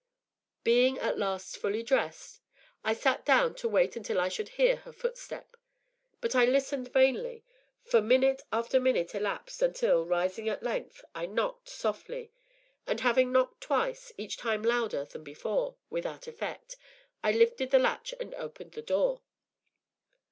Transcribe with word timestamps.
Being 0.63 0.97
at 0.97 1.19
last 1.19 1.57
fully 1.57 1.83
dressed, 1.83 2.41
I 2.83 2.95
sat 2.95 3.23
down 3.23 3.53
to 3.53 3.69
wait 3.69 3.95
until 3.95 4.19
I 4.19 4.29
should 4.29 4.49
hear 4.49 4.77
her 4.77 4.91
footstep. 4.91 5.55
But 6.21 6.33
I 6.33 6.43
listened 6.45 6.91
vainly, 6.91 7.43
for 7.83 8.01
minute 8.01 8.41
after 8.51 8.79
minute 8.79 9.13
elapsed 9.13 9.61
until, 9.61 10.03
rising 10.03 10.49
at 10.49 10.63
length, 10.63 11.05
I 11.13 11.27
knocked 11.27 11.69
softly. 11.69 12.31
And 12.87 13.01
having 13.01 13.31
knocked 13.31 13.63
thrice, 13.65 14.11
each 14.17 14.37
time 14.37 14.63
louder 14.63 15.05
than 15.05 15.23
before, 15.23 15.75
without 15.91 16.25
effect, 16.27 16.77
I 17.23 17.31
lifted 17.31 17.69
the 17.69 17.77
latch 17.77 18.11
and 18.19 18.33
opened 18.33 18.71
the 18.71 18.81
door. 18.81 19.21